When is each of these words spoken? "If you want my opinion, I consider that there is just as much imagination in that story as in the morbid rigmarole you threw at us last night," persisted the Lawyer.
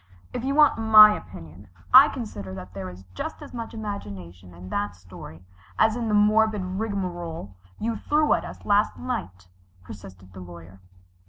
"If 0.33 0.43
you 0.43 0.55
want 0.55 0.79
my 0.79 1.15
opinion, 1.15 1.67
I 1.93 2.07
consider 2.09 2.55
that 2.55 2.73
there 2.73 2.89
is 2.89 3.05
just 3.13 3.43
as 3.43 3.53
much 3.53 3.75
imagination 3.75 4.51
in 4.51 4.69
that 4.69 4.95
story 4.95 5.45
as 5.77 5.95
in 5.95 6.07
the 6.07 6.15
morbid 6.15 6.63
rigmarole 6.65 7.55
you 7.77 7.95
threw 7.97 8.33
at 8.33 8.43
us 8.43 8.65
last 8.65 8.97
night," 8.97 9.47
persisted 9.83 10.33
the 10.33 10.39
Lawyer. 10.39 10.79